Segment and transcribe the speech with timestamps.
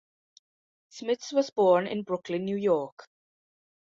[0.89, 3.05] Smits was born in Brooklyn, New York.